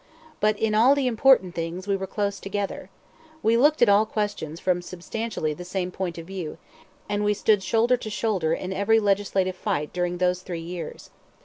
But 0.39 0.57
in 0.57 0.73
all 0.73 0.95
the 0.95 1.05
important 1.05 1.53
things 1.53 1.87
we 1.87 1.95
were 1.95 2.07
close 2.07 2.39
together. 2.39 2.89
We 3.43 3.55
looked 3.55 3.83
at 3.83 3.87
all 3.87 4.07
questions 4.07 4.59
from 4.59 4.81
substantially 4.81 5.53
the 5.53 5.63
same 5.63 5.91
view 5.91 5.95
point, 5.95 6.17
and 7.07 7.23
we 7.23 7.35
stood 7.35 7.61
shoulder 7.61 7.97
to 7.97 8.09
shoulder 8.09 8.51
in 8.51 8.73
every 8.73 8.99
legislative 8.99 9.55
fight 9.55 9.93
during 9.93 10.17
those 10.17 10.41
three 10.41 10.59
years. 10.59 11.11